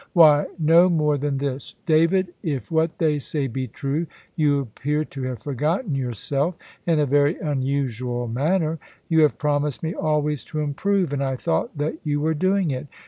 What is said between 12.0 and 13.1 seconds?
you were doing it.